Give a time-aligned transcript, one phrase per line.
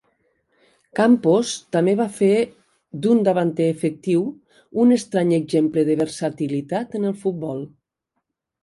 [0.99, 2.31] Campos també va fer
[3.05, 4.25] d'un davanter efectiu,
[4.87, 7.65] un estrany exemple de versatilitat en el futbol.